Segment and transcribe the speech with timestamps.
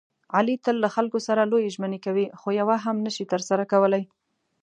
[0.35, 4.03] علي تل له خلکو سره لویې ژمنې کوي، خویوه هم نشي ترسره کولی.